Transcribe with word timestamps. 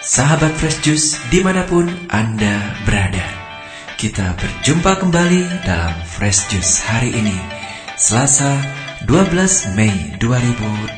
Sahabat 0.00 0.56
Fresh 0.56 0.80
Juice 0.80 1.20
di 1.28 1.44
mana 1.44 1.68
pun 1.68 1.84
Anda 2.08 2.72
berada. 2.88 3.20
Kita 4.00 4.32
berjumpa 4.32 4.96
kembali 4.96 5.60
dalam 5.60 5.92
Fresh 6.08 6.48
Juice 6.48 6.80
hari 6.88 7.12
ini 7.12 7.36
Selasa 8.00 8.64
12 9.04 9.76
Mei 9.76 9.92
2020 10.16 10.96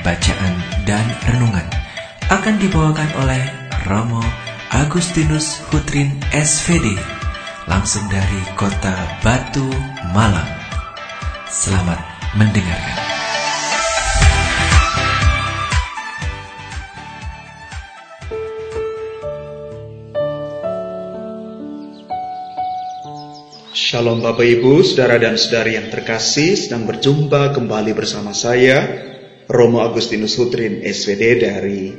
Bacaan 0.00 0.54
dan 0.88 1.04
renungan 1.28 1.68
akan 2.32 2.54
dibawakan 2.56 3.10
oleh 3.20 3.44
Romo 3.84 4.24
Agustinus 4.72 5.60
Hutrin 5.68 6.16
SVD 6.32 6.96
Langsung 7.68 8.08
dari 8.08 8.40
kota 8.56 9.20
Batu, 9.20 9.68
Malang. 10.16 10.48
Selamat 11.52 12.00
mendengarkan 12.40 13.13
Shalom 23.94 24.26
Bapak 24.26 24.42
Ibu, 24.42 24.82
Saudara 24.82 25.22
dan 25.22 25.38
Saudari 25.38 25.78
yang 25.78 25.86
terkasih, 25.86 26.58
sedang 26.58 26.82
berjumpa 26.82 27.54
kembali 27.54 27.94
bersama 27.94 28.34
saya, 28.34 28.82
Romo 29.46 29.86
Agustinus 29.86 30.34
Hutrin, 30.34 30.82
SVD 30.82 31.38
dari 31.38 31.94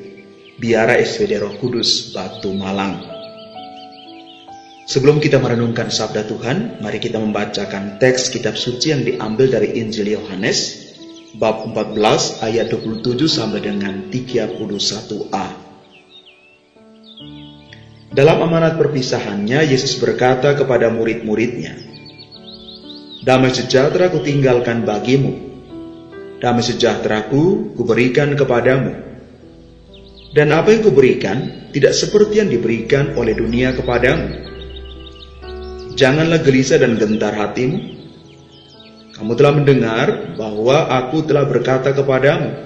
Biara 0.60 1.00
SVD 1.00 1.40
Roh 1.40 1.56
Kudus, 1.56 2.12
Batu 2.12 2.52
Malang. 2.52 3.00
Sebelum 4.92 5.24
kita 5.24 5.40
merenungkan 5.40 5.88
sabda 5.88 6.28
Tuhan, 6.28 6.84
mari 6.84 7.00
kita 7.00 7.16
membacakan 7.16 7.96
teks 7.96 8.28
kitab 8.28 8.60
suci 8.60 8.92
yang 8.92 9.08
diambil 9.08 9.56
dari 9.56 9.80
Injil 9.80 10.20
Yohanes, 10.20 10.92
bab 11.40 11.64
14 11.64 11.96
ayat 12.44 12.76
27 12.76 13.24
sampai 13.24 13.64
dengan 13.64 14.12
31a. 14.12 15.65
Dalam 18.16 18.48
amanat 18.48 18.80
perpisahannya, 18.80 19.68
Yesus 19.68 20.00
berkata 20.00 20.56
kepada 20.56 20.88
murid-muridnya, 20.88 21.76
Damai 23.28 23.52
sejahtera 23.52 24.08
ku 24.08 24.24
tinggalkan 24.24 24.88
bagimu, 24.88 25.36
damai 26.40 26.64
sejahteraku 26.64 27.76
kuberikan 27.76 28.32
kepadamu. 28.40 29.04
Dan 30.32 30.56
apa 30.56 30.72
yang 30.72 30.88
kuberikan 30.88 31.68
tidak 31.76 31.92
seperti 31.92 32.40
yang 32.40 32.48
diberikan 32.48 33.20
oleh 33.20 33.36
dunia 33.36 33.76
kepadamu. 33.76 34.48
Janganlah 36.00 36.40
gelisah 36.40 36.80
dan 36.80 36.96
gentar 36.96 37.36
hatimu. 37.36 37.80
Kamu 39.12 39.32
telah 39.36 39.60
mendengar 39.60 40.40
bahwa 40.40 40.88
aku 41.04 41.28
telah 41.28 41.44
berkata 41.44 41.92
kepadamu, 41.92 42.64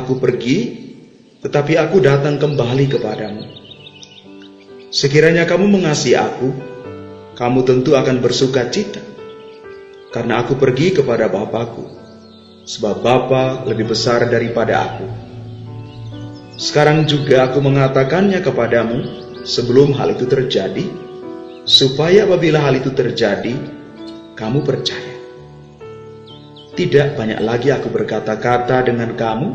Aku 0.00 0.16
pergi, 0.16 0.80
tetapi 1.44 1.76
aku 1.76 2.00
datang 2.00 2.40
kembali 2.40 2.88
kepadamu. 2.88 3.59
Sekiranya 4.90 5.46
kamu 5.46 5.70
mengasihi 5.70 6.18
aku, 6.18 6.50
kamu 7.38 7.62
tentu 7.62 7.94
akan 7.94 8.18
bersuka 8.18 8.66
cita, 8.74 8.98
karena 10.10 10.42
aku 10.42 10.58
pergi 10.58 10.90
kepada 10.90 11.30
Bapakku, 11.30 11.86
sebab 12.66 12.98
Bapa 12.98 13.62
lebih 13.70 13.94
besar 13.94 14.26
daripada 14.26 14.82
aku. 14.82 15.06
Sekarang 16.58 17.06
juga 17.06 17.46
aku 17.46 17.62
mengatakannya 17.62 18.42
kepadamu 18.42 18.98
sebelum 19.46 19.94
hal 19.94 20.18
itu 20.18 20.26
terjadi, 20.26 20.82
supaya 21.62 22.26
apabila 22.26 22.58
hal 22.58 22.82
itu 22.82 22.90
terjadi, 22.90 23.54
kamu 24.34 24.58
percaya. 24.66 25.14
Tidak 26.74 27.14
banyak 27.14 27.38
lagi 27.38 27.70
aku 27.70 27.94
berkata-kata 27.94 28.90
dengan 28.90 29.14
kamu, 29.14 29.48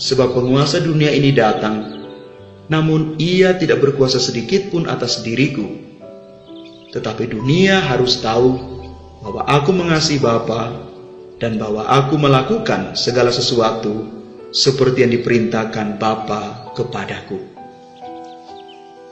sebab 0.00 0.32
penguasa 0.32 0.80
dunia 0.80 1.12
ini 1.12 1.36
datang 1.36 1.97
namun 2.68 3.16
ia 3.16 3.56
tidak 3.56 3.80
berkuasa 3.80 4.20
sedikit 4.20 4.68
pun 4.68 4.84
atas 4.88 5.24
diriku. 5.24 5.64
Tetapi 6.92 7.24
dunia 7.28 7.80
harus 7.80 8.20
tahu 8.20 8.56
bahwa 9.24 9.44
aku 9.44 9.70
mengasihi 9.72 10.20
Bapa 10.20 10.88
dan 11.40 11.56
bahwa 11.56 11.88
aku 11.88 12.16
melakukan 12.20 12.96
segala 12.96 13.32
sesuatu 13.32 14.08
seperti 14.52 15.04
yang 15.04 15.12
diperintahkan 15.12 16.00
Bapa 16.00 16.72
kepadaku. 16.76 17.40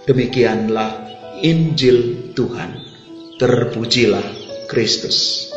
Demikianlah 0.07 0.91
Injil 1.43 2.33
Tuhan. 2.33 2.85
Terpujilah 3.37 4.25
Kristus. 4.71 5.51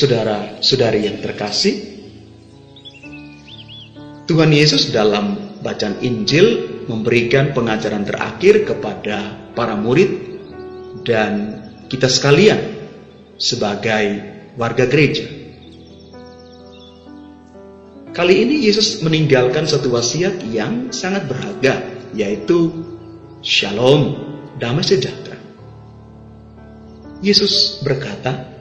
Saudara-saudari 0.00 1.04
yang 1.04 1.20
terkasih, 1.20 1.76
Tuhan 4.24 4.48
Yesus 4.48 4.88
dalam 4.96 5.60
bacaan 5.60 6.00
Injil 6.00 6.80
memberikan 6.88 7.52
pengajaran 7.52 8.08
terakhir 8.08 8.64
kepada 8.64 9.36
para 9.52 9.76
murid 9.76 10.08
dan 11.04 11.52
kita 11.92 12.08
sekalian 12.08 12.80
sebagai 13.36 14.24
warga 14.56 14.88
gereja. 14.88 15.28
Kali 18.16 18.40
ini 18.40 18.64
Yesus 18.64 19.04
meninggalkan 19.04 19.68
satu 19.68 19.92
wasiat 19.92 20.40
yang 20.48 20.96
sangat 20.96 21.28
berharga, 21.28 21.76
yaitu 22.16 22.72
Shalom, 23.44 24.16
damai 24.56 24.80
sejahtera. 24.80 25.36
Yesus 27.20 27.84
berkata, 27.84 28.59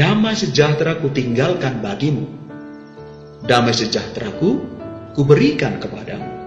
damai 0.00 0.32
sejahtera 0.32 0.96
ku 0.96 1.12
tinggalkan 1.12 1.84
bagimu. 1.84 2.24
Damai 3.44 3.76
sejahtera 3.76 4.32
ku 4.40 4.64
kuberikan 5.12 5.76
kepadamu. 5.76 6.40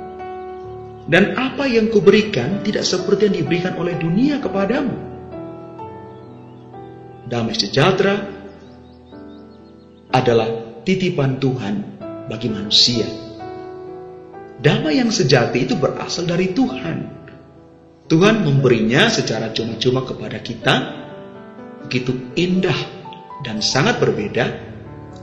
Dan 1.06 1.38
apa 1.38 1.70
yang 1.70 1.94
kuberikan 1.94 2.66
tidak 2.66 2.82
seperti 2.82 3.30
yang 3.30 3.36
diberikan 3.46 3.78
oleh 3.78 3.94
dunia 4.02 4.42
kepadamu. 4.42 4.98
Damai 7.30 7.54
sejahtera 7.54 8.26
adalah 10.10 10.82
titipan 10.82 11.38
Tuhan 11.38 11.76
bagi 12.26 12.50
manusia. 12.50 13.06
Damai 14.58 14.98
yang 14.98 15.14
sejati 15.14 15.70
itu 15.70 15.78
berasal 15.78 16.26
dari 16.26 16.58
Tuhan. 16.58 17.22
Tuhan 18.10 18.36
memberinya 18.42 19.14
secara 19.14 19.54
cuma-cuma 19.54 20.02
kepada 20.10 20.42
kita. 20.42 20.76
Begitu 21.84 22.16
indah 22.40 23.03
dan 23.44 23.60
sangat 23.60 24.00
berbeda 24.00 24.50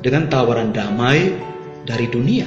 dengan 0.04 0.28
tawaran 0.28 0.70
damai 0.70 1.32
dari 1.88 2.06
dunia. 2.06 2.46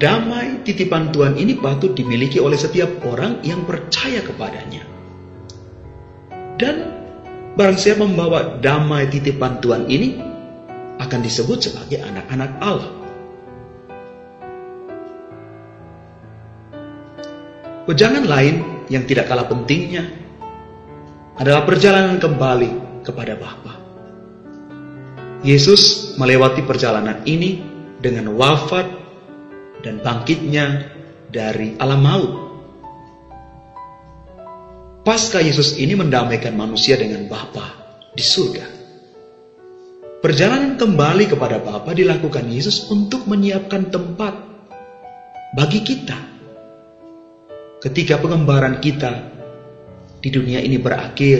Damai 0.00 0.64
titipan 0.64 1.12
Tuhan 1.12 1.36
ini 1.36 1.60
patut 1.60 1.92
dimiliki 1.92 2.40
oleh 2.40 2.56
setiap 2.56 3.04
orang 3.04 3.44
yang 3.44 3.68
percaya 3.68 4.24
kepadanya. 4.24 4.80
Dan 6.56 6.88
barang 7.52 7.76
siapa 7.76 8.08
membawa 8.08 8.56
damai 8.64 9.12
titipan 9.12 9.60
Tuhan 9.60 9.84
ini 9.92 10.16
akan 10.96 11.20
disebut 11.20 11.58
sebagai 11.68 12.00
anak-anak 12.00 12.50
Allah. 12.64 12.92
Pejangan 17.84 18.24
lain 18.24 18.86
yang 18.88 19.04
tidak 19.04 19.28
kalah 19.28 19.48
pentingnya 19.50 20.19
adalah 21.40 21.64
perjalanan 21.64 22.20
kembali 22.20 23.00
kepada 23.00 23.32
Bapa. 23.40 23.72
Yesus 25.40 26.12
melewati 26.20 26.60
perjalanan 26.68 27.24
ini 27.24 27.64
dengan 27.96 28.36
wafat 28.36 28.84
dan 29.80 30.04
bangkitnya 30.04 30.84
dari 31.32 31.80
alam 31.80 32.04
maut. 32.04 32.32
Pasca 35.00 35.40
Yesus 35.40 35.80
ini 35.80 35.96
mendamaikan 35.96 36.52
manusia 36.52 37.00
dengan 37.00 37.24
Bapa 37.24 37.72
di 38.12 38.20
surga. 38.20 38.66
Perjalanan 40.20 40.76
kembali 40.76 41.24
kepada 41.24 41.56
Bapa 41.56 41.96
dilakukan 41.96 42.52
Yesus 42.52 42.92
untuk 42.92 43.24
menyiapkan 43.24 43.88
tempat 43.88 44.36
bagi 45.56 45.80
kita. 45.80 46.20
Ketika 47.80 48.20
pengembaraan 48.20 48.76
kita 48.84 49.39
di 50.20 50.28
dunia 50.28 50.60
ini 50.60 50.76
berakhir, 50.76 51.38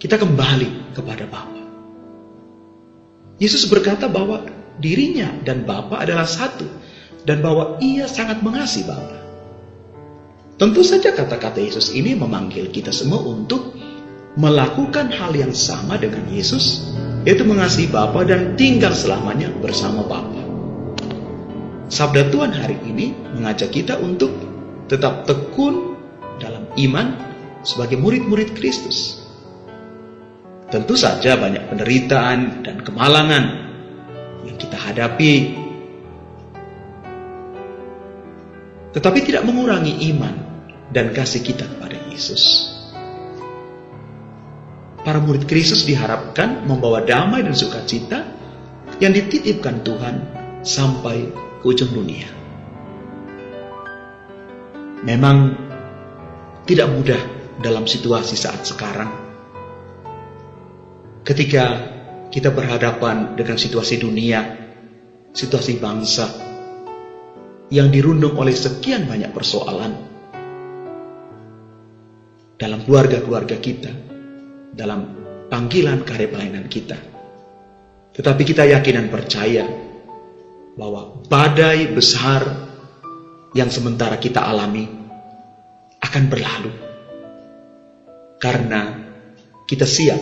kita 0.00 0.16
kembali 0.16 0.96
kepada 0.96 1.28
Bapa. 1.28 1.60
Yesus 3.36 3.68
berkata 3.68 4.08
bahwa 4.08 4.48
dirinya 4.80 5.28
dan 5.44 5.68
Bapa 5.68 6.00
adalah 6.00 6.24
satu 6.24 6.64
dan 7.28 7.44
bahwa 7.44 7.76
ia 7.84 8.08
sangat 8.08 8.40
mengasihi 8.40 8.88
Bapa. 8.88 9.18
Tentu 10.56 10.80
saja 10.80 11.12
kata-kata 11.12 11.60
Yesus 11.60 11.92
ini 11.92 12.16
memanggil 12.16 12.72
kita 12.72 12.88
semua 12.88 13.20
untuk 13.20 13.76
melakukan 14.40 15.12
hal 15.12 15.36
yang 15.36 15.52
sama 15.52 16.00
dengan 16.00 16.24
Yesus, 16.32 16.96
yaitu 17.28 17.44
mengasihi 17.44 17.92
Bapa 17.92 18.24
dan 18.24 18.56
tinggal 18.56 18.96
selamanya 18.96 19.52
bersama 19.60 20.02
Bapa. 20.08 20.40
sabda 21.92 22.32
Tuhan 22.32 22.56
hari 22.56 22.80
ini 22.88 23.12
mengajak 23.36 23.68
kita 23.76 24.00
untuk 24.00 24.32
tetap 24.88 25.28
tekun 25.28 25.92
dalam 26.40 26.64
iman 26.80 27.31
sebagai 27.62 27.98
murid-murid 27.98 28.54
Kristus. 28.58 29.22
Tentu 30.68 30.98
saja 30.98 31.38
banyak 31.38 31.68
penderitaan 31.68 32.66
dan 32.66 32.82
kemalangan 32.82 33.44
yang 34.46 34.56
kita 34.58 34.76
hadapi. 34.76 35.34
Tetapi 38.92 39.18
tidak 39.24 39.44
mengurangi 39.48 40.10
iman 40.12 40.34
dan 40.92 41.16
kasih 41.16 41.40
kita 41.40 41.64
kepada 41.64 41.96
Yesus. 42.12 42.68
Para 45.02 45.18
murid 45.18 45.50
Kristus 45.50 45.82
diharapkan 45.82 46.62
membawa 46.62 47.02
damai 47.02 47.42
dan 47.42 47.56
sukacita 47.56 48.22
yang 49.02 49.10
dititipkan 49.10 49.82
Tuhan 49.82 50.14
sampai 50.62 51.26
ke 51.58 51.64
ujung 51.66 51.90
dunia. 51.90 52.30
Memang 55.02 55.58
tidak 56.62 56.86
mudah 56.94 57.41
dalam 57.60 57.84
situasi 57.84 58.38
saat 58.38 58.64
sekarang 58.64 59.32
Ketika 61.22 61.64
kita 62.34 62.50
berhadapan 62.50 63.38
dengan 63.38 63.54
situasi 63.54 64.02
dunia, 64.02 64.42
situasi 65.30 65.78
bangsa 65.78 66.26
yang 67.70 67.94
dirundung 67.94 68.34
oleh 68.34 68.50
sekian 68.50 69.06
banyak 69.06 69.30
persoalan 69.30 70.02
dalam 72.58 72.82
keluarga-keluarga 72.82 73.54
kita, 73.62 73.94
dalam 74.74 75.14
panggilan 75.46 76.02
karya 76.02 76.26
pelayanan 76.26 76.66
kita. 76.66 76.98
Tetapi 78.18 78.42
kita 78.42 78.66
yakin 78.66 78.94
dan 78.98 79.06
percaya 79.06 79.64
bahwa 80.74 81.22
badai 81.30 81.86
besar 81.94 82.42
yang 83.54 83.70
sementara 83.70 84.18
kita 84.18 84.42
alami 84.42 84.90
akan 86.02 86.24
berlalu. 86.26 86.91
Karena 88.42 88.90
kita 89.70 89.86
siap 89.86 90.18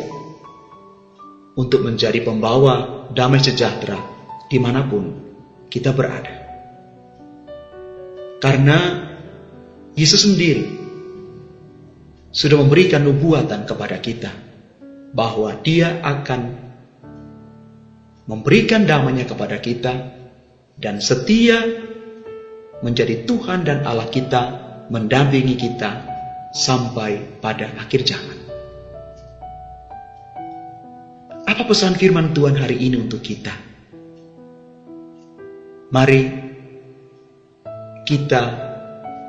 untuk 1.57 1.81
menjadi 1.81 2.21
pembawa 2.21 3.09
damai 3.17 3.41
sejahtera 3.41 3.97
di 4.45 4.61
mana 4.61 4.85
pun 4.85 5.05
kita 5.73 5.97
berada. 5.97 6.37
Karena 8.45 9.09
Yesus 9.97 10.29
sendiri 10.29 10.69
sudah 12.29 12.61
memberikan 12.61 13.09
nubuatan 13.09 13.65
kepada 13.65 13.97
kita 14.05 14.33
bahwa 15.17 15.57
dia 15.65 16.05
akan 16.05 16.41
memberikan 18.29 18.85
damainya 18.85 19.25
kepada 19.25 19.59
kita 19.65 19.95
dan 20.77 21.01
setia 21.01 21.65
menjadi 22.85 23.25
Tuhan 23.25 23.65
dan 23.65 23.83
Allah 23.89 24.13
kita 24.13 24.43
mendampingi 24.93 25.57
kita 25.57 26.10
sampai 26.51 27.39
pada 27.39 27.71
akhir 27.79 28.07
zaman. 28.07 28.39
Apa 31.47 31.67
pesan 31.67 31.99
firman 31.99 32.31
Tuhan 32.31 32.55
hari 32.59 32.79
ini 32.79 32.99
untuk 32.99 33.23
kita? 33.23 33.55
Mari 35.91 36.23
kita 38.07 38.43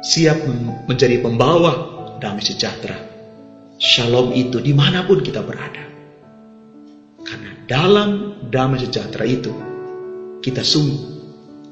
siap 0.06 0.46
menjadi 0.86 1.22
pembawa 1.22 1.74
damai 2.22 2.46
sejahtera. 2.46 2.98
Shalom 3.82 4.34
itu 4.38 4.62
di 4.62 4.74
mana 4.78 5.02
pun 5.10 5.26
kita 5.26 5.42
berada. 5.42 5.82
Karena 7.26 7.52
dalam 7.66 8.10
damai 8.54 8.78
sejahtera 8.86 9.26
itu, 9.26 9.54
kita 10.46 10.62
sungguh 10.62 11.02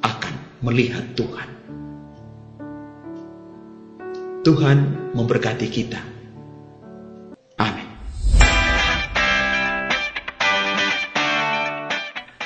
akan 0.01 0.66
melihat 0.66 1.06
Tuhan. 1.13 1.58
Tuhan 4.39 5.12
memberkati 5.12 5.68
kita. 5.68 6.00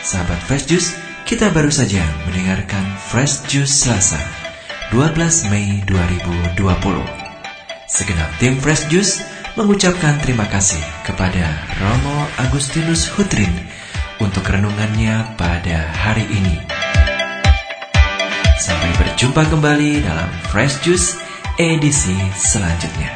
Sahabat 0.03 0.45
Fresh 0.45 0.69
Juice, 0.69 0.93
kita 1.25 1.49
baru 1.49 1.73
saja 1.73 2.03
mendengarkan 2.29 2.85
Fresh 3.09 3.49
Juice 3.49 3.71
Selasa, 3.87 4.19
12 4.93 5.49
Mei 5.49 5.81
2020. 5.89 6.59
Segenap 7.89 8.29
tim 8.37 8.59
Fresh 8.61 8.93
Juice 8.93 9.25
mengucapkan 9.57 10.21
terima 10.21 10.45
kasih 10.49 10.81
kepada 11.01 11.65
Romo 11.81 12.29
Agustinus 12.41 13.09
Hutrin 13.09 13.49
untuk 14.21 14.45
renungannya 14.45 15.33
pada 15.33 15.89
hari 15.93 16.29
ini. 16.29 16.61
Sampai 18.61 18.93
berjumpa 19.01 19.49
kembali 19.49 20.03
dalam 20.03 20.29
Fresh 20.51 20.83
Juice 20.85 21.17
edisi 21.57 22.17
selanjutnya. 22.33 23.13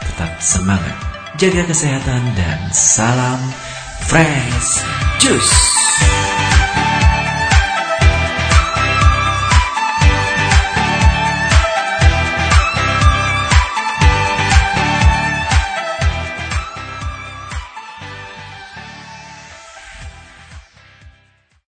Tetap 0.00 0.40
semangat, 0.40 0.96
jaga 1.36 1.68
kesehatan 1.68 2.22
dan 2.36 2.60
salam 2.72 3.40
Fresh 4.08 4.80
Juice. 5.20 5.69